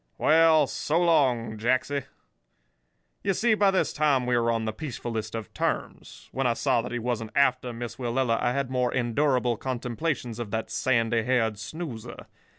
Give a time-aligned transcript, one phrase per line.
[0.17, 2.05] Well, so long, Jacksy.'
[3.23, 6.27] "You see, by this time we were on the peacefullest of terms.
[6.31, 10.49] When I saw that he wasn't after Miss Willella, I had more endurable contemplations of
[10.49, 12.25] that sandy haired snoozer.